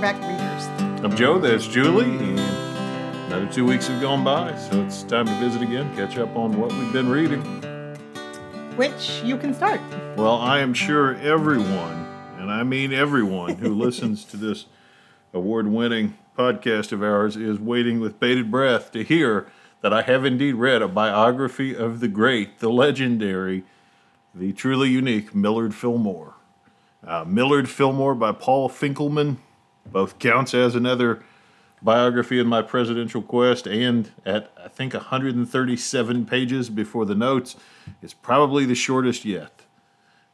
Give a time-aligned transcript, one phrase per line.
[0.00, 1.04] Paperback Readers.
[1.04, 2.38] I'm Joe, that's Julie, and
[3.26, 6.58] another two weeks have gone by, so it's time to visit again, catch up on
[6.58, 7.42] what we've been reading.
[8.76, 9.78] Which you can start.
[10.16, 12.06] Well, I am sure everyone,
[12.38, 14.64] and I mean everyone, who listens to this
[15.34, 19.48] award winning podcast of ours is waiting with bated breath to hear
[19.82, 23.64] that I have indeed read a biography of the great, the legendary,
[24.34, 26.36] the truly unique Millard Fillmore.
[27.06, 29.36] Uh, Millard Fillmore by Paul Finkelman
[29.92, 31.22] both counts as another
[31.82, 37.56] biography in my presidential quest, and at I think 137 pages before the notes,
[38.02, 39.62] it's probably the shortest yet.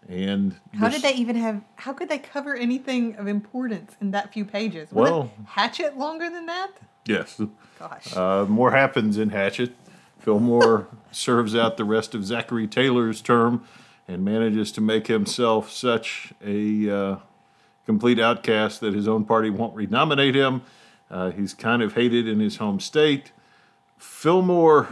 [0.08, 1.62] And How this- did they even have?
[1.76, 4.88] How could they cover anything of importance in that few pages?
[4.92, 6.70] Well- Wasn't Hatchet longer than that?
[7.06, 7.40] Yes.
[7.78, 8.16] Gosh.
[8.16, 9.74] Uh, more happens in Hatchet.
[10.18, 13.62] Fillmore serves out the rest of Zachary Taylor's term
[14.08, 17.16] and manages to make himself such a uh,
[17.86, 20.62] complete outcast that his own party won't renominate him.
[21.10, 23.32] Uh, he's kind of hated in his home state.
[23.96, 24.88] Fillmore,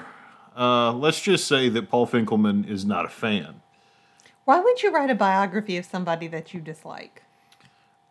[0.56, 3.61] uh, let's just say that Paul Finkelman is not a fan.
[4.45, 7.23] Why would you write a biography of somebody that you dislike?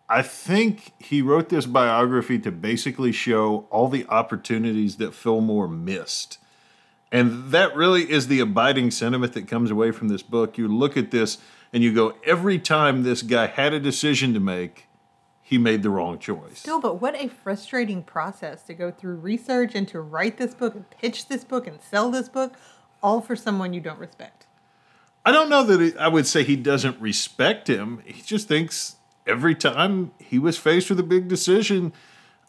[0.10, 6.40] I think he wrote this biography to basically show all the opportunities that Fillmore missed.
[7.12, 10.58] And that really is the abiding sentiment that comes away from this book.
[10.58, 11.38] You look at this
[11.74, 14.88] and you go, every time this guy had a decision to make,
[15.42, 16.60] he made the wrong choice.
[16.60, 20.76] Still, but what a frustrating process to go through research and to write this book
[20.76, 22.54] and pitch this book and sell this book,
[23.02, 24.46] all for someone you don't respect.
[25.26, 28.02] I don't know that it, I would say he doesn't respect him.
[28.06, 31.92] He just thinks every time he was faced with a big decision,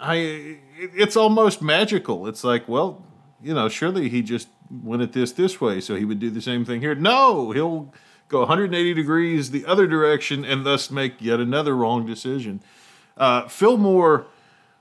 [0.01, 0.61] I it-
[0.95, 2.27] it's almost magical.
[2.27, 3.05] It's like, well,
[3.43, 4.49] you know, surely he just
[4.83, 6.95] went at this this way, so he would do the same thing here.
[6.97, 7.93] No, he'll
[8.29, 12.61] go 180 degrees the other direction and thus make yet another wrong decision.
[13.17, 14.27] Uh, Fillmore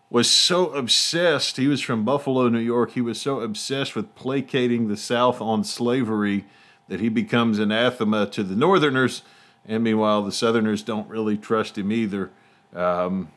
[0.09, 1.57] was so obsessed.
[1.57, 2.91] He was from Buffalo, New York.
[2.91, 6.45] He was so obsessed with placating the South on slavery
[6.87, 9.23] that he becomes anathema to the Northerners.
[9.65, 12.29] And meanwhile, the Southerners don't really trust him either.
[12.75, 13.29] Um,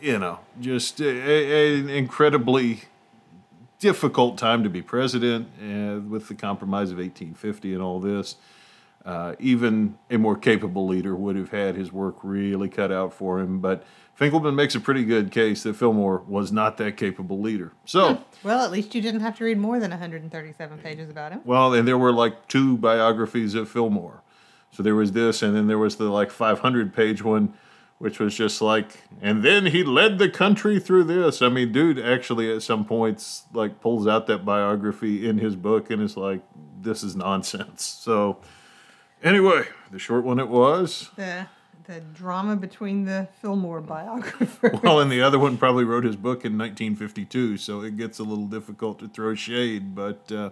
[0.00, 2.82] you know, just an incredibly
[3.78, 8.36] difficult time to be president uh, with the compromise of 1850 and all this.
[9.04, 13.40] Uh, even a more capable leader would have had his work really cut out for
[13.40, 13.58] him.
[13.60, 13.82] But
[14.18, 17.72] Finkelman makes a pretty good case that Fillmore was not that capable leader.
[17.84, 21.40] So, Well, at least you didn't have to read more than 137 pages about him.
[21.44, 24.22] well, and there were like two biographies of Fillmore.
[24.70, 27.54] So there was this, and then there was the like 500 page one,
[27.98, 31.42] which was just like, and then he led the country through this.
[31.42, 35.90] I mean, dude actually at some points like pulls out that biography in his book
[35.90, 36.42] and is like,
[36.80, 37.82] this is nonsense.
[37.84, 38.38] So,
[39.22, 41.10] anyway, the short one it was.
[41.16, 41.46] The
[41.84, 44.70] the drama between the Fillmore biographer.
[44.82, 48.22] Well, and the other one probably wrote his book in 1952, so it gets a
[48.22, 49.94] little difficult to throw shade.
[49.94, 50.50] But uh,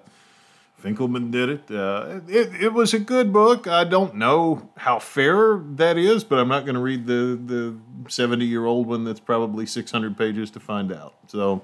[0.83, 1.71] Finkelman did it.
[1.71, 2.55] Uh, it.
[2.61, 3.67] It was a good book.
[3.67, 7.77] I don't know how fair that is, but I'm not going to read the the
[8.09, 11.15] 70 year old one that's probably 600 pages to find out.
[11.29, 11.63] So,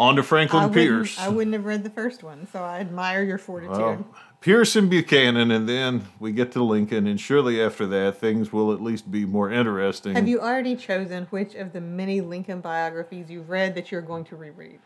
[0.00, 1.20] on to Franklin wouldn't, Pierce.
[1.20, 3.76] I wouldn't have read the first one, so I admire your fortitude.
[3.76, 4.06] Well,
[4.40, 8.72] Pierce and Buchanan, and then we get to Lincoln, and surely after that, things will
[8.72, 10.14] at least be more interesting.
[10.14, 14.24] have you already chosen which of the many Lincoln biographies you've read that you're going
[14.24, 14.80] to reread?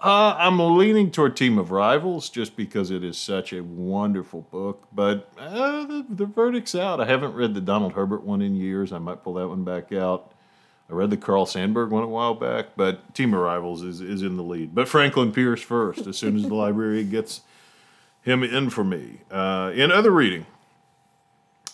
[0.00, 4.86] Uh, I'm leaning toward Team of Rivals just because it is such a wonderful book.
[4.92, 7.00] But uh, the, the verdict's out.
[7.00, 8.92] I haven't read the Donald Herbert one in years.
[8.92, 10.34] I might pull that one back out.
[10.90, 14.22] I read the Carl Sandburg one a while back, but Team of Rivals is, is
[14.22, 14.74] in the lead.
[14.74, 17.42] But Franklin Pierce first, as soon as the library gets
[18.22, 19.20] him in for me.
[19.30, 20.46] Uh, in other reading,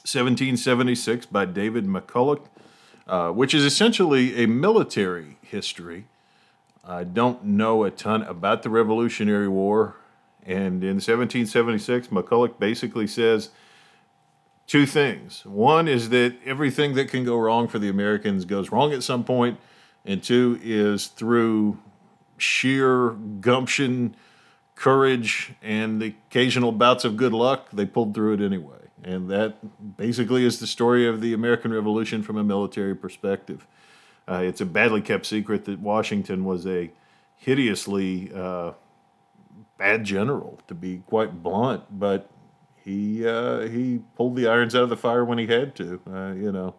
[0.02, 2.46] 1776 by David McCullough,
[3.06, 6.06] uh, which is essentially a military history.
[6.84, 9.96] I don't know a ton about the Revolutionary War.
[10.44, 13.50] And in 1776, McCullough basically says
[14.66, 15.44] two things.
[15.44, 19.24] One is that everything that can go wrong for the Americans goes wrong at some
[19.24, 19.58] point,
[20.04, 21.78] and two is through
[22.38, 24.16] sheer gumption,
[24.74, 28.76] courage, and the occasional bouts of good luck, they pulled through it anyway.
[29.02, 33.66] And that basically is the story of the American Revolution from a military perspective.
[34.26, 36.90] Uh, it's a badly kept secret that Washington was a
[37.36, 38.72] hideously uh,
[39.76, 42.30] bad general, to be quite blunt, but
[42.84, 46.00] he uh, he pulled the irons out of the fire when he had to.
[46.06, 46.74] Uh, you know,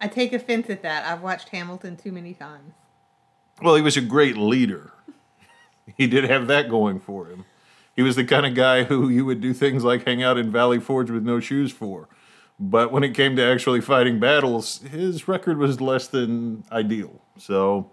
[0.00, 1.04] I take offense at that.
[1.04, 2.74] I've watched Hamilton too many times.
[3.60, 4.92] well, he was a great leader.
[5.96, 7.44] he did have that going for him.
[7.94, 10.50] He was the kind of guy who you would do things like hang out in
[10.50, 12.08] Valley Forge with no shoes for.
[12.58, 17.20] But when it came to actually fighting battles, his record was less than ideal.
[17.36, 17.90] So,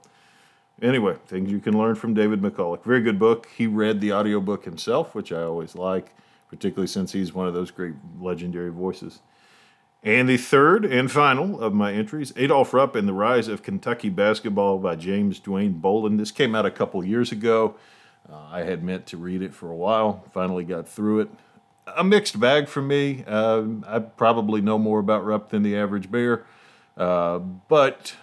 [0.81, 2.83] anyway, things you can learn from David McCullough.
[2.83, 3.49] Very good book.
[3.57, 6.13] He read the audiobook himself, which I always like,
[6.49, 9.19] particularly since he's one of those great legendary voices.
[10.01, 14.09] And the third and final of my entries, Adolph Rupp and the Rise of Kentucky
[14.09, 16.17] Basketball by James Dwayne Bolin.
[16.17, 17.75] This came out a couple years ago.
[18.31, 21.29] Uh, I had meant to read it for a while, finally got through it
[21.95, 23.23] a mixed bag for me.
[23.27, 26.45] Uh, I probably know more about Rupp than the average bear,
[26.97, 28.15] uh, but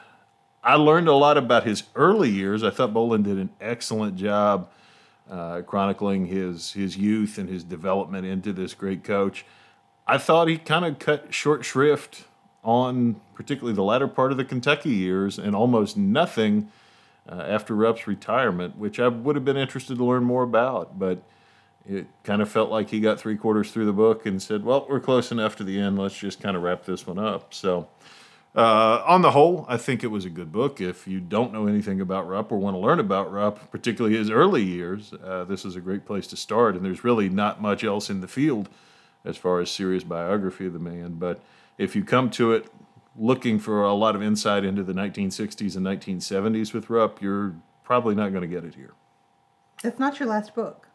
[0.63, 2.63] I learned a lot about his early years.
[2.63, 4.71] I thought Bolin did an excellent job
[5.31, 9.45] uh, chronicling his his youth and his development into this great coach.
[10.07, 12.25] I thought he kind of cut short shrift
[12.63, 16.69] on particularly the latter part of the Kentucky years and almost nothing
[17.29, 21.23] uh, after Rupp's retirement, which I would have been interested to learn more about, but
[21.89, 24.87] it kind of felt like he got three quarters through the book and said, "Well,
[24.89, 25.99] we're close enough to the end.
[25.99, 27.89] Let's just kind of wrap this one up." So,
[28.57, 30.81] uh, on the whole, I think it was a good book.
[30.81, 34.31] If you don't know anything about Rupp or want to learn about Rupp, particularly his
[34.31, 36.75] early years, uh, this is a great place to start.
[36.75, 38.71] And there's really not much else in the field
[39.27, 41.15] as far as serious biography of the man.
[41.19, 41.43] But
[41.77, 42.73] if you come to it
[43.15, 48.15] looking for a lot of insight into the 1960s and 1970s with Rupp, you're probably
[48.15, 48.95] not going to get it here.
[49.83, 50.89] That's not your last book.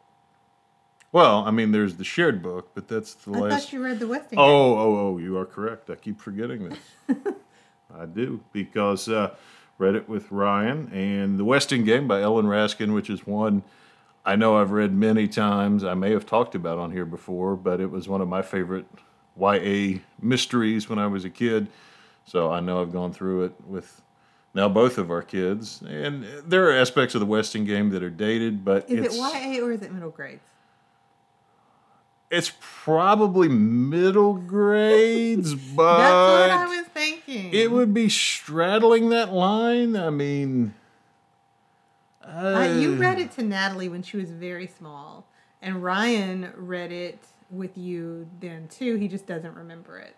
[1.11, 3.65] Well, I mean, there's the shared book, but that's the I last.
[3.65, 4.47] thought you read the Westinghouse.
[4.47, 5.17] Oh, oh, oh!
[5.17, 5.89] You are correct.
[5.89, 6.79] I keep forgetting this.
[7.97, 9.35] I do because uh,
[9.77, 13.63] read it with Ryan and the Westing Game by Ellen Raskin, which is one
[14.25, 15.83] I know I've read many times.
[15.83, 18.85] I may have talked about on here before, but it was one of my favorite
[19.39, 21.67] YA mysteries when I was a kid.
[22.25, 24.01] So I know I've gone through it with
[24.53, 28.09] now both of our kids, and there are aspects of the Westing Game that are
[28.09, 30.43] dated, but is it's, it YA or is it middle grades?
[32.31, 37.53] It's probably middle grades, but That's what I was thinking.
[37.53, 39.97] it would be straddling that line.
[39.97, 40.73] I mean,
[42.25, 45.27] Uh, you uh, read it to Natalie when she was very small,
[45.61, 47.19] and Ryan read it
[47.49, 48.95] with you then too.
[48.95, 50.15] He just doesn't remember it,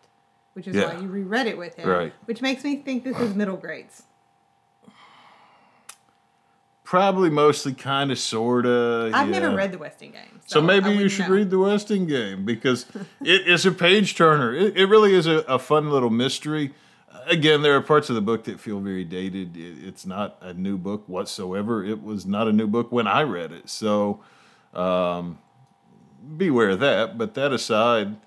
[0.54, 0.94] which is Yeah.
[0.94, 1.90] why you reread it with him.
[1.90, 2.14] Right.
[2.26, 4.04] Which makes me think this is middle grades.
[6.94, 9.10] Probably mostly kind of sorta.
[9.16, 11.34] I've never read the Westing Game, So maybe you should know.
[11.34, 12.86] read the Westing Game because
[13.26, 14.54] it is a page turner.
[14.54, 16.72] It, it really is a, a fun little mystery.
[17.26, 19.58] Again, there are parts of the book that feel very dated.
[19.58, 21.84] It, it's not a new book whatsoever.
[21.84, 23.70] It was not a new book when I read it.
[23.70, 24.20] So
[24.76, 25.40] um,
[26.38, 27.18] beware of that.
[27.18, 28.18] But that aside,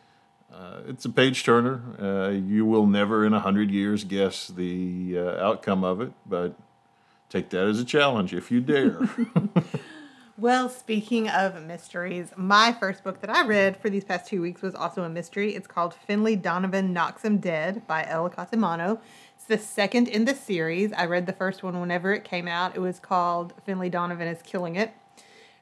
[0.52, 1.82] uh, it's a page turner.
[2.02, 6.56] Uh, you will never in a hundred years guess the uh, outcome of it, but
[7.28, 9.08] take that as a challenge if you dare.
[10.38, 14.60] Well, speaking of mysteries, my first book that I read for these past two weeks
[14.60, 15.54] was also a mystery.
[15.54, 19.00] It's called Finlay Donovan Knocks Him Dead by Elle Cosimano.
[19.34, 20.92] It's the second in the series.
[20.92, 22.76] I read the first one whenever it came out.
[22.76, 24.92] It was called Finlay Donovan is Killing It.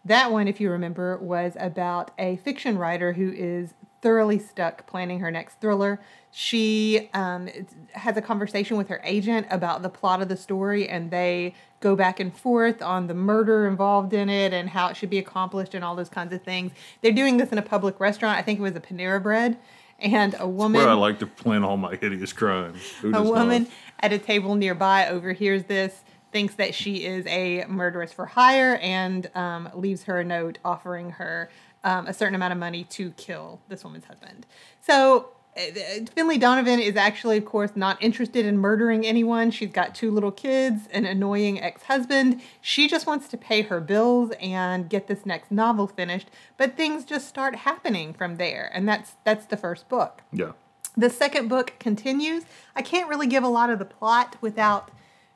[0.05, 3.75] That one, if you remember, was about a fiction writer who is
[4.05, 5.99] thoroughly stuck planning her next thriller.
[6.31, 7.49] She um,
[7.93, 11.97] has a conversation with her agent about the plot of the story, and they go
[11.97, 15.75] back and forth on the murder involved in it and how it should be accomplished
[15.75, 16.73] and all those kinds of things.
[17.01, 18.39] They're doing this in a public restaurant.
[18.39, 19.57] I think it was a Panera Bread.
[19.99, 22.83] And a woman Where I like to plan all my hideous crimes.
[23.03, 23.69] A woman
[24.01, 29.31] at a table nearby overhears this, thinks that she is a murderess for hire, and
[29.35, 31.49] um, leaves her a note offering her
[31.85, 34.47] um, a certain amount of money to kill this woman's husband.
[34.81, 35.29] So.
[35.57, 39.51] uh, Finlay Donovan is actually, of course, not interested in murdering anyone.
[39.51, 42.41] She's got two little kids, an annoying ex husband.
[42.61, 46.29] She just wants to pay her bills and get this next novel finished.
[46.57, 48.71] But things just start happening from there.
[48.75, 50.23] And that's that's the first book.
[50.33, 50.53] Yeah.
[50.97, 52.45] The second book continues.
[52.75, 54.91] I can't really give a lot of the plot without,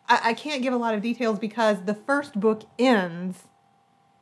[0.09, 3.45] I, I can't give a lot of details because the first book ends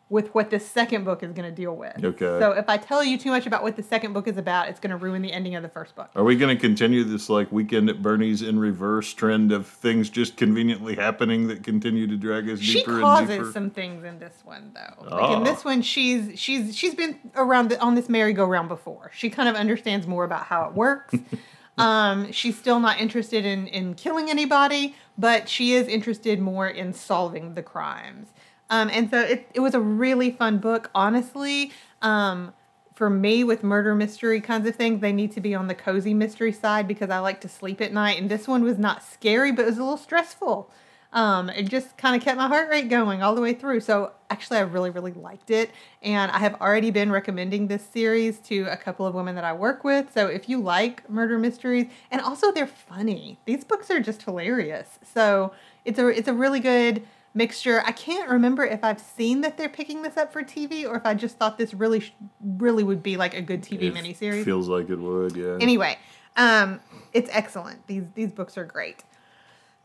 [0.09, 2.05] with what the second book is going to deal with.
[2.05, 2.39] Okay.
[2.39, 4.79] So if I tell you too much about what the second book is about, it's
[4.79, 6.11] going to ruin the ending of the first book.
[6.15, 10.09] Are we going to continue this like weekend at Bernie's in reverse trend of things
[10.09, 14.21] just conveniently happening that continue to drag us She deeper and causes some things in
[14.21, 15.05] this one though.
[15.11, 15.37] Like Ah.
[15.39, 19.11] in this one, she's she's she's been around the, on this merry-go-round before.
[19.13, 21.15] She kind of understands more about how it works.
[21.79, 26.93] um, she's still not interested in in killing anybody, but she is interested more in
[26.93, 28.29] solving the crimes.
[28.71, 31.73] Um, and so it it was a really fun book, honestly.
[32.03, 32.53] Um,
[32.95, 36.15] for me, with murder mystery kinds of things, they need to be on the cozy
[36.15, 38.19] mystery side because I like to sleep at night.
[38.19, 40.71] And this one was not scary, but it was a little stressful.
[41.13, 43.81] Um, it just kind of kept my heart rate going all the way through.
[43.81, 45.71] So actually, I really, really liked it.
[46.03, 49.53] And I have already been recommending this series to a couple of women that I
[49.53, 50.13] work with.
[50.13, 54.99] So if you like murder mysteries, and also they're funny, these books are just hilarious.
[55.15, 55.53] So
[55.85, 57.03] it's a it's a really good
[57.37, 57.83] mixture.
[57.85, 61.05] I can't remember if I've seen that they're picking this up for TV or if
[61.05, 64.45] I just thought this really, really would be like a good TV It miniseries.
[64.45, 65.59] Feels like it would, yeah.
[65.61, 65.99] Anyway,
[66.37, 66.81] um,
[67.13, 67.87] it's excellent.
[67.87, 69.05] These these books are great.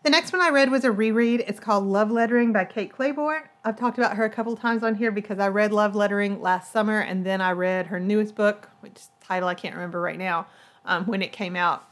[0.03, 1.43] The next one I read was a reread.
[1.47, 3.41] It's called Love Lettering by Kate Clayborn.
[3.63, 6.71] I've talked about her a couple times on here because I read Love Lettering last
[6.71, 10.47] summer and then I read her newest book, which title I can't remember right now,
[10.85, 11.85] um, when it came out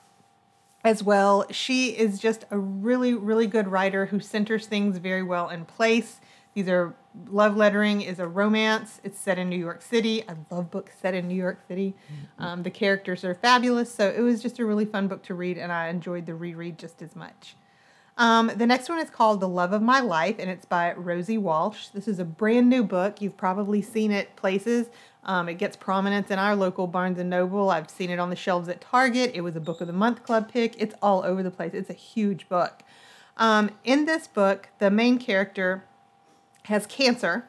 [0.83, 1.45] as well.
[1.51, 6.19] She is just a really, really good writer who centers things very well in place.
[6.53, 6.95] These are
[7.29, 9.01] Love Lettering is a romance.
[9.03, 10.23] It's set in New York City.
[10.27, 11.95] I love books set in New York City.
[12.37, 13.93] Um, the characters are fabulous.
[13.93, 16.77] So it was just a really fun book to read, and I enjoyed the reread
[16.77, 17.55] just as much.
[18.19, 21.37] Um, the next one is called The Love of My Life, and it's by Rosie
[21.37, 21.87] Walsh.
[21.87, 23.21] This is a brand new book.
[23.21, 24.87] You've probably seen it places.
[25.23, 27.69] Um, it gets prominence in our local Barnes and Noble.
[27.69, 29.31] I've seen it on the shelves at Target.
[29.35, 30.75] It was a Book of the Month Club pick.
[30.77, 31.73] It's all over the place.
[31.73, 32.83] It's a huge book.
[33.37, 35.85] Um, in this book, the main character
[36.63, 37.47] has cancer,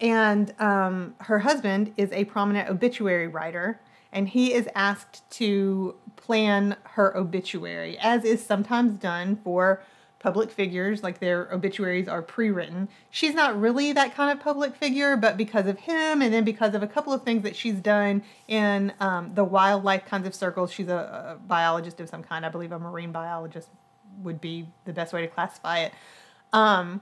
[0.00, 3.80] and um, her husband is a prominent obituary writer,
[4.12, 9.80] and he is asked to plan her obituary, as is sometimes done for
[10.18, 12.88] public figures, like their obituaries are pre written.
[13.10, 16.74] She's not really that kind of public figure, but because of him, and then because
[16.74, 20.72] of a couple of things that she's done in um, the wildlife kinds of circles,
[20.72, 22.44] she's a, a biologist of some kind.
[22.44, 23.68] I believe a marine biologist
[24.22, 25.92] would be the best way to classify it.
[26.52, 27.00] Um,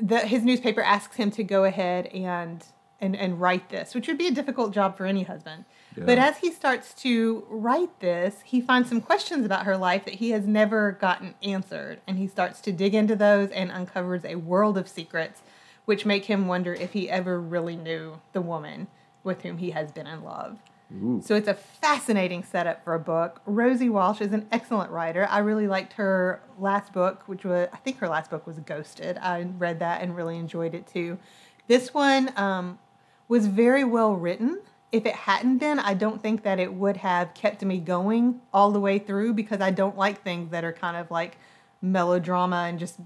[0.00, 2.64] the, his newspaper asks him to go ahead and
[3.00, 5.64] and and write this, which would be a difficult job for any husband.
[6.04, 10.14] But as he starts to write this, he finds some questions about her life that
[10.14, 14.34] he has never gotten answered, and he starts to dig into those and uncovers a
[14.34, 15.42] world of secrets,
[15.86, 18.88] which make him wonder if he ever really knew the woman
[19.24, 20.58] with whom he has been in love.
[20.94, 21.20] Ooh.
[21.24, 23.40] So it's a fascinating setup for a book.
[23.44, 25.26] Rosie Walsh is an excellent writer.
[25.28, 29.18] I really liked her last book, which was I think her last book was Ghosted.
[29.18, 31.18] I read that and really enjoyed it too.
[31.66, 32.78] This one um,
[33.26, 34.60] was very well written.
[34.96, 38.70] If it hadn't been, I don't think that it would have kept me going all
[38.70, 41.36] the way through because I don't like things that are kind of like
[41.82, 42.96] melodrama and just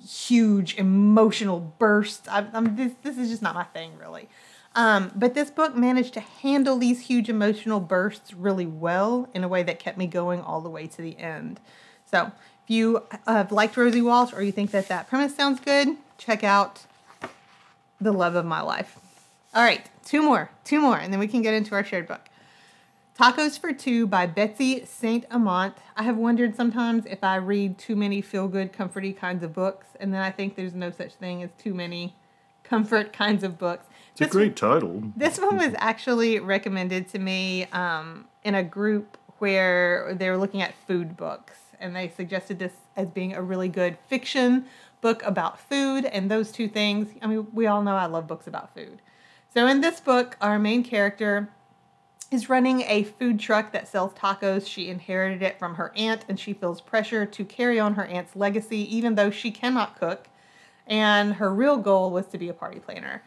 [0.00, 2.28] huge emotional bursts.
[2.28, 4.28] I, I'm, this, this is just not my thing, really.
[4.76, 9.48] Um, but this book managed to handle these huge emotional bursts really well in a
[9.48, 11.58] way that kept me going all the way to the end.
[12.08, 12.30] So,
[12.62, 16.44] if you have liked Rosie Walsh or you think that that premise sounds good, check
[16.44, 16.86] out
[18.00, 18.99] The Love of My Life.
[19.54, 22.20] All right, two more, two more, and then we can get into our shared book.
[23.18, 25.26] Tacos for Two by Betsy St.
[25.30, 25.74] Amant.
[25.96, 29.88] I have wondered sometimes if I read too many feel good, comforty kinds of books,
[29.98, 32.14] and then I think there's no such thing as too many
[32.62, 33.86] comfort kinds of books.
[34.12, 35.02] It's a This- great title.
[35.16, 40.62] this one was actually recommended to me um, in a group where they were looking
[40.62, 44.64] at food books, and they suggested this as being a really good fiction
[45.00, 46.04] book about food.
[46.06, 49.00] And those two things, I mean, we all know I love books about food.
[49.52, 51.50] So in this book, our main character
[52.30, 54.64] is running a food truck that sells tacos.
[54.64, 58.36] She inherited it from her aunt, and she feels pressure to carry on her aunt's
[58.36, 60.28] legacy, even though she cannot cook.
[60.86, 63.24] And her real goal was to be a party planner.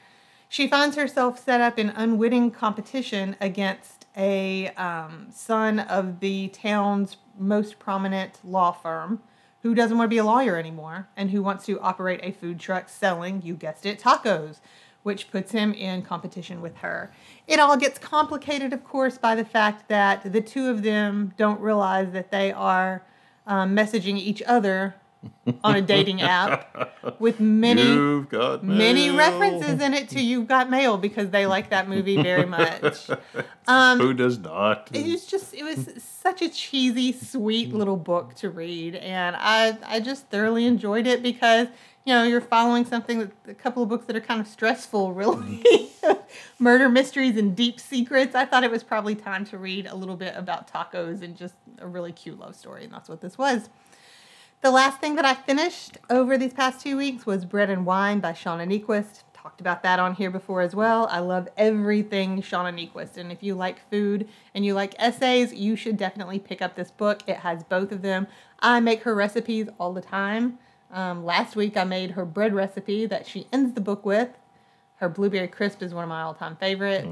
[0.47, 7.17] She finds herself set up in unwitting competition against a um, son of the town's
[7.37, 9.21] most prominent law firm
[9.63, 12.59] who doesn't want to be a lawyer anymore and who wants to operate a food
[12.59, 14.59] truck selling, you guessed it, tacos,
[15.03, 17.13] which puts him in competition with her.
[17.48, 21.60] It all gets complicated, of course, by the fact that the two of them don't
[21.60, 23.03] realize that they are
[23.45, 24.95] um, messaging each other
[25.63, 27.83] on a dating app with many
[28.62, 33.10] many references in it to You've Got Mail because they like that movie very much.
[33.65, 34.89] Um, Who does not?
[34.91, 39.77] it was just it was such a cheesy, sweet little book to read, and I
[39.86, 41.69] I just thoroughly enjoyed it because
[42.05, 45.13] you know you're following something that a couple of books that are kind of stressful,
[45.13, 45.63] really,
[46.60, 48.36] murder mysteries and deep secrets.
[48.36, 51.55] I thought it was probably time to read a little bit about tacos and just
[51.79, 53.69] a really cute love story, and that's what this was.
[54.63, 58.22] The last thing that I finished over these past two weeks was Bread and Wine
[58.22, 59.24] by Shauna Niequist.
[59.33, 61.05] Talked about that on here before as well.
[61.12, 63.17] I love everything Shauna Niequist.
[63.17, 66.91] And if you like food and you like essays, you should definitely pick up this
[66.91, 67.24] book.
[67.27, 68.25] It has both of them.
[68.60, 70.60] I make her recipes all the time.
[70.93, 74.29] Um, last week I made her bread recipe that she ends the book with.
[74.97, 77.07] Her blueberry crisp is one of my all time favorites.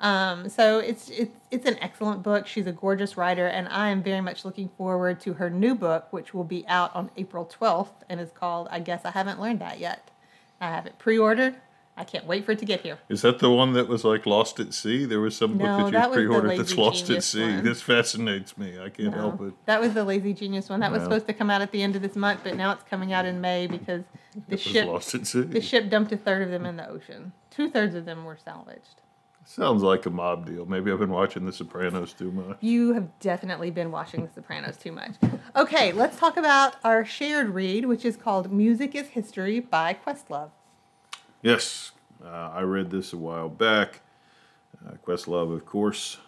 [0.00, 2.46] Um, so it's it's it's an excellent book.
[2.46, 6.08] She's a gorgeous writer, and I am very much looking forward to her new book,
[6.10, 9.60] which will be out on April twelfth, and is called "I Guess I Haven't Learned
[9.60, 10.10] That Yet."
[10.60, 11.56] I have it pre-ordered.
[11.98, 12.98] I can't wait for it to get here.
[13.08, 15.06] Is that the one that was like Lost at Sea?
[15.06, 17.40] There was some No, book that you that the pre-ordered that's Lost at Sea.
[17.40, 17.64] one.
[17.64, 18.78] This fascinates me.
[18.78, 19.54] I can't help it.
[19.64, 20.80] That was the Lazy Genius one.
[20.80, 22.82] That was supposed to come out at the end of this month, but now it's
[22.82, 24.04] coming out in May because
[24.48, 25.40] the ship Lost at Sea.
[25.42, 27.32] the ship dumped a third of them in the ocean.
[27.50, 29.00] Two thirds of them were salvaged.
[29.48, 30.66] Sounds like a mob deal.
[30.66, 32.58] Maybe I've been watching The Sopranos too much.
[32.60, 35.12] You have definitely been watching The Sopranos too much.
[35.54, 40.50] Okay, let's talk about our shared read, which is called Music is History by Questlove.
[41.46, 41.92] Yes,
[42.24, 44.00] uh, I read this a while back.
[44.84, 46.18] Uh, Questlove, of course,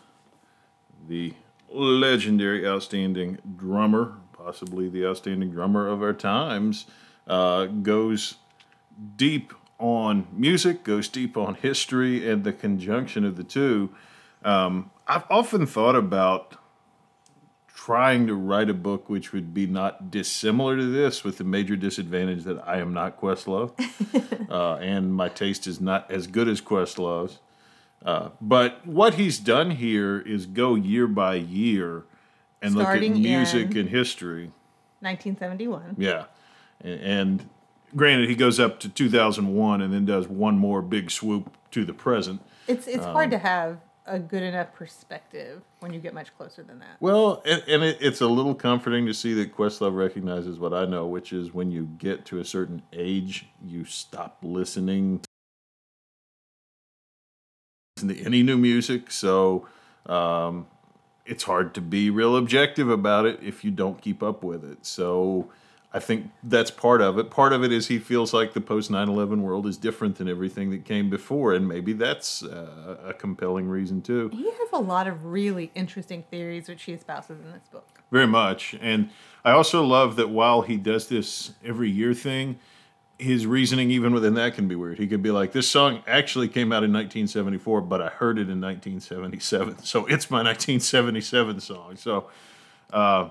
[1.08, 1.34] the
[1.68, 6.86] legendary, outstanding drummer, possibly the outstanding drummer of our times,
[7.26, 8.36] uh, goes
[9.16, 13.90] deep on music, goes deep on history, and the conjunction of the two.
[14.44, 16.54] Um, I've often thought about
[17.88, 21.74] trying to write a book which would be not dissimilar to this, with the major
[21.74, 23.72] disadvantage that I am not Questlove,
[24.50, 27.38] uh, and my taste is not as good as Questlove's.
[28.04, 32.04] Uh, but what he's done here is go year by year
[32.60, 34.52] and Starting look at music and history.
[35.00, 35.94] 1971.
[35.96, 36.24] Yeah,
[36.82, 37.48] and, and
[37.96, 41.94] granted, he goes up to 2001 and then does one more big swoop to the
[41.94, 42.42] present.
[42.66, 46.62] It's it's Um, hard to have a good enough perspective when you get much closer
[46.62, 46.96] than that.
[47.00, 50.84] Well, and, and it, it's a little comforting to see that Questlove recognizes what I
[50.86, 55.20] know, which is when you get to a certain age, you stop listening
[57.96, 59.10] to any new music.
[59.10, 59.68] So
[60.06, 60.66] um,
[61.26, 64.86] it's hard to be real objective about it if you don't keep up with it.
[64.86, 65.50] So
[65.92, 67.30] I think that's part of it.
[67.30, 70.28] Part of it is he feels like the post 9 11 world is different than
[70.28, 74.28] everything that came before, and maybe that's uh, a compelling reason too.
[74.32, 78.02] He has a lot of really interesting theories which he espouses in this book.
[78.10, 78.74] Very much.
[78.82, 79.08] And
[79.44, 82.58] I also love that while he does this every year thing,
[83.18, 84.98] his reasoning, even within that, can be weird.
[84.98, 88.48] He could be like, this song actually came out in 1974, but I heard it
[88.48, 89.78] in 1977.
[89.84, 91.96] So it's my 1977 song.
[91.96, 92.28] So,
[92.92, 93.30] uh,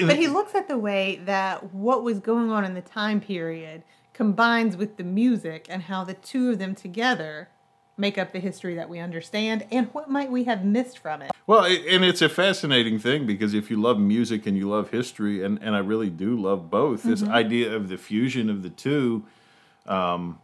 [0.00, 3.82] But he looks at the way that what was going on in the time period
[4.12, 7.48] combines with the music and how the two of them together
[7.96, 11.30] make up the history that we understand and what might we have missed from it.
[11.46, 15.44] Well, and it's a fascinating thing because if you love music and you love history,
[15.44, 19.24] and, and I really do love both, this idea of the fusion of the two,
[19.86, 20.40] um,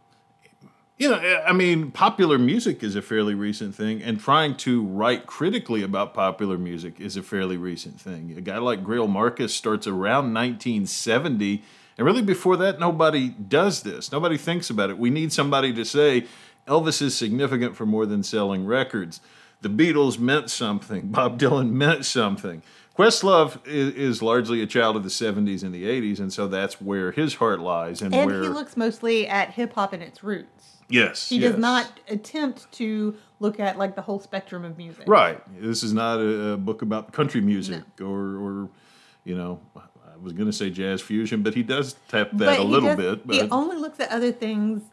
[1.01, 5.25] you know, I mean, popular music is a fairly recent thing, and trying to write
[5.25, 8.35] critically about popular music is a fairly recent thing.
[8.37, 11.63] A guy like Greil Marcus starts around 1970,
[11.97, 14.11] and really before that, nobody does this.
[14.11, 14.99] Nobody thinks about it.
[14.99, 16.27] We need somebody to say
[16.67, 19.21] Elvis is significant for more than selling records.
[19.61, 21.07] The Beatles meant something.
[21.11, 22.61] Bob Dylan meant something.
[22.95, 26.79] Questlove is, is largely a child of the 70s and the 80s, and so that's
[26.79, 28.03] where his heart lies.
[28.03, 30.80] And, And where he looks mostly at hip hop and its roots.
[30.91, 31.51] Yes, He yes.
[31.51, 35.05] does not attempt to look at like the whole spectrum of music.
[35.07, 35.41] Right.
[35.61, 38.05] This is not a, a book about country music or,
[38.37, 38.69] or,
[39.23, 42.59] you know, I was going to say jazz fusion, but he does tap that But
[42.59, 43.27] a little does- bit.
[43.27, 44.83] But he only looks at other things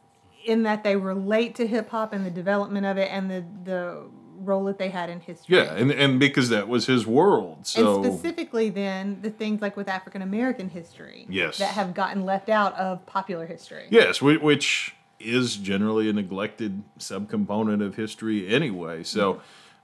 [0.47, 4.03] in that they relate to hip hop and the development of it and the the
[4.41, 5.57] role that they had in history.
[5.57, 7.67] yeah, and, and because that was his world.
[7.67, 11.59] So and specifically then the things like with African American history Yes.
[11.59, 13.89] that have gotten left out of popular history.
[13.91, 19.03] Yes, whi- which is generally a neglected subcomponent of history anyway.
[19.03, 19.41] So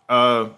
[0.08, 0.50] uh,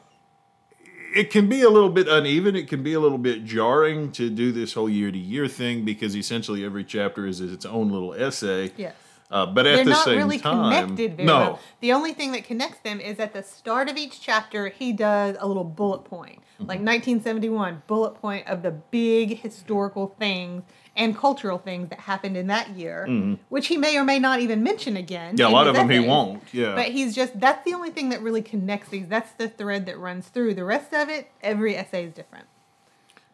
[1.14, 2.56] it can be a little bit uneven.
[2.56, 5.84] It can be a little bit jarring to do this whole year to year thing
[5.84, 8.72] because essentially every chapter is its own little essay.
[8.76, 8.94] Yes.
[9.30, 11.60] Uh, but at They're the not same really time, connected very no, well.
[11.80, 15.36] The only thing that connects them is at the start of each chapter, he does
[15.40, 16.38] a little bullet point.
[16.54, 16.62] Mm-hmm.
[16.62, 20.62] Like 1971, bullet point of the big historical things
[20.94, 23.06] and cultural things that happened in that year,
[23.50, 25.34] which he may or may not even mention again.
[25.34, 25.40] Mm-hmm.
[25.40, 26.42] Yeah, a lot of them he won't.
[26.52, 26.74] Yeah.
[26.74, 29.06] But he's just, that's the only thing that really connects these.
[29.06, 30.54] That's the thread that runs through.
[30.54, 32.46] The rest of it, every essay is different.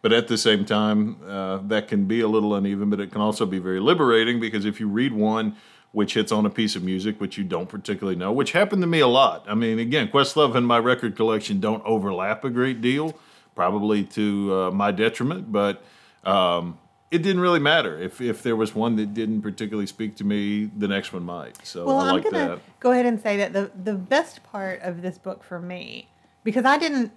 [0.00, 3.20] But at the same time, uh, that can be a little uneven, but it can
[3.20, 5.55] also be very liberating because if you read one
[5.92, 8.88] which hits on a piece of music which you don't particularly know, which happened to
[8.88, 9.44] me a lot.
[9.46, 13.14] I mean, again, Questlove and my record collection don't overlap a great deal,
[13.55, 15.83] probably to uh, my detriment, but
[16.24, 16.78] um,
[17.11, 17.98] it didn't really matter.
[18.00, 21.64] If, if there was one that didn't particularly speak to me, the next one might.
[21.66, 22.81] So Well, I I'm like gonna that.
[22.81, 26.09] go ahead and say that the the best part of this book for me,
[26.42, 27.12] because I didn't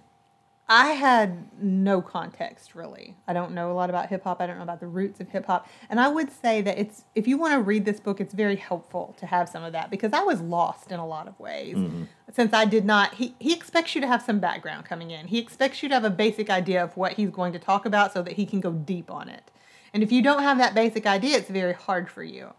[0.68, 3.16] I had no context really.
[3.28, 4.40] I don't know a lot about hip hop.
[4.40, 5.68] I don't know about the roots of hip hop.
[5.88, 8.56] And I would say that it's if you want to read this book, it's very
[8.56, 11.76] helpful to have some of that because I was lost in a lot of ways.
[11.76, 12.04] Mm-hmm.
[12.32, 15.28] Since I did not he he expects you to have some background coming in.
[15.28, 18.12] He expects you to have a basic idea of what he's going to talk about
[18.12, 19.50] so that he can go deep on it.
[19.94, 22.52] And if you don't have that basic idea, it's very hard for you.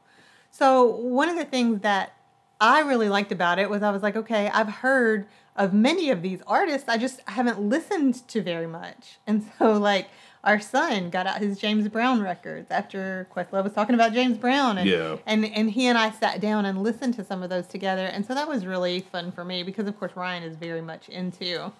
[0.50, 2.14] So, one of the things that
[2.60, 6.22] I really liked about it was I was like, okay, I've heard of many of
[6.22, 6.88] these artists.
[6.88, 9.18] I just haven't listened to very much.
[9.26, 10.08] And so, like,
[10.44, 14.78] our son got out his James Brown records after Questlove was talking about James Brown.
[14.78, 15.18] And, Yeah.
[15.26, 18.06] and, and he and I sat down and listened to some of those together.
[18.06, 21.10] And so that was really fun for me because, of course, Ryan is very much
[21.10, 21.72] into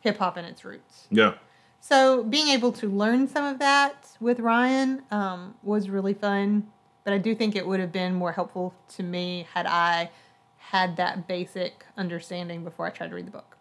[0.00, 1.06] hip hop and its roots.
[1.10, 1.34] Yeah.
[1.80, 6.66] So being able to learn some of that with Ryan um, was really fun.
[7.04, 10.10] But I do think it would have been more helpful to me had I
[10.58, 13.56] had that basic understanding before I tried to read the book.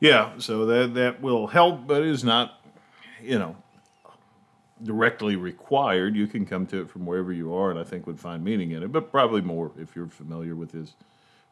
[0.00, 2.60] Yeah, so that that will help, but is not,
[3.20, 3.56] you know,
[4.82, 6.14] directly required.
[6.14, 8.70] You can come to it from wherever you are, and I think would find meaning
[8.70, 8.92] in it.
[8.92, 10.94] But probably more if you're familiar with his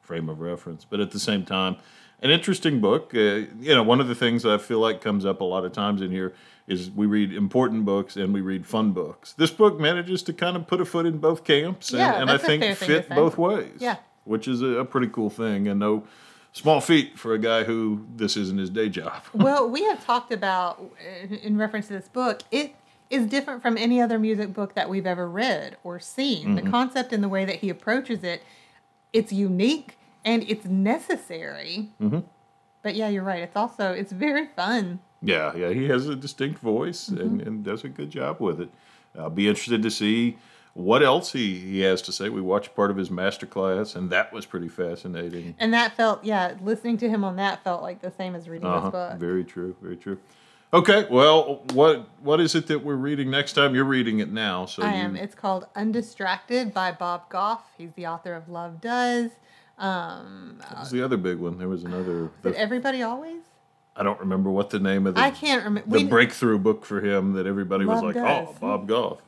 [0.00, 0.84] frame of reference.
[0.84, 1.76] But at the same time,
[2.22, 3.12] an interesting book.
[3.14, 5.72] Uh, you know, one of the things I feel like comes up a lot of
[5.72, 6.34] times in here
[6.66, 9.32] is we read important books and we read fun books.
[9.34, 12.30] This book manages to kind of put a foot in both camps, and, Yeah, and
[12.30, 13.76] I think fair thing to fit both ways.
[13.78, 13.96] Yeah.
[14.24, 16.04] which is a, a pretty cool thing, and no
[16.52, 19.22] small feat for a guy who this isn't his day job.
[19.34, 20.82] well, we have talked about
[21.22, 22.42] in, in reference to this book.
[22.50, 22.74] It
[23.10, 26.56] is different from any other music book that we've ever read or seen.
[26.56, 26.70] The mm-hmm.
[26.70, 28.42] concept and the way that he approaches it,
[29.12, 31.90] it's unique and it's necessary.
[32.00, 32.20] Mm-hmm.
[32.82, 33.42] But yeah, you're right.
[33.42, 35.00] It's also it's very fun.
[35.22, 38.68] Yeah, yeah, he has a distinct voice and, and does a good job with it.
[39.18, 40.36] I'll be interested to see
[40.74, 42.28] what else he, he has to say.
[42.28, 45.54] We watched part of his master class, and that was pretty fascinating.
[45.58, 48.68] And that felt, yeah, listening to him on that felt like the same as reading
[48.70, 48.90] this Uh-huh.
[48.90, 49.18] book.
[49.18, 50.18] Very true, very true.
[50.74, 53.74] Okay, well, what what is it that we're reading next time?
[53.74, 55.16] You're reading it now, so I you, am.
[55.16, 57.62] It's called Undistracted by Bob Goff.
[57.78, 59.30] He's the author of Love Does.
[59.78, 61.56] Um, what was the other big one?
[61.58, 62.30] There was another.
[62.42, 63.42] did the- Everybody Always?
[63.96, 65.98] I don't remember what the name of the I can't remember.
[65.98, 68.48] the breakthrough book for him that everybody was like, Does.
[68.50, 69.18] oh, Bob Goff.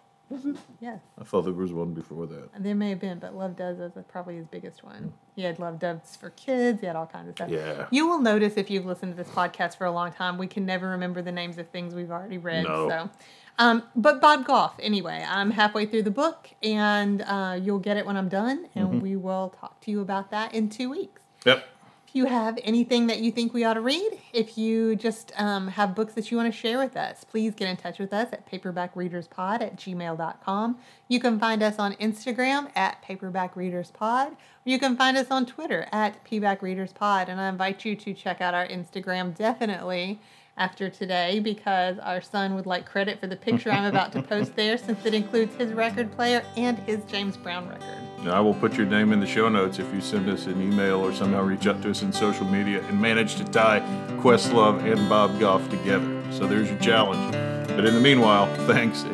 [0.79, 2.51] Yes, I thought there was one before that.
[2.63, 5.15] there may have been, but Love Does is probably his biggest one.
[5.35, 6.81] He had Love Does for kids.
[6.83, 7.49] He had all kinds of stuff.
[7.49, 7.87] Yeah.
[7.91, 10.67] You will notice if you've listened to this podcast for a long time, we can
[10.67, 12.65] never remember the names of things we've already read.
[12.65, 12.89] No.
[12.91, 13.11] So,
[13.59, 18.05] um, but Bob Goff, anyway, I'm halfway through the book, and uh, you'll get it
[18.05, 19.01] when I'm done, and Mm-hmm.
[19.01, 21.23] we will talk to you about that in two weeks.
[21.47, 21.67] Yep.
[22.09, 25.69] If you have anything that you think we ought to read, if you just um,
[25.69, 28.29] have books that you want to share with us, please get in touch with us
[28.33, 30.79] at paperbackreaderspod at gmail.com.
[31.09, 34.31] You can find us on Instagram at paperbackreaderspod.
[34.31, 37.29] Or you can find us on Twitter at pbackreaderspod.
[37.29, 40.19] And I invite you to check out our Instagram definitely
[40.57, 44.57] after today because our son would like credit for the picture I'm about to post
[44.57, 48.08] there since it includes his record player and his James Brown record.
[48.27, 51.01] I will put your name in the show notes if you send us an email
[51.01, 53.81] or somehow reach out to us in social media and manage to tie
[54.21, 56.23] Questlove and Bob Goff together.
[56.33, 57.33] So there's your challenge.
[57.69, 59.05] But in the meanwhile, thanks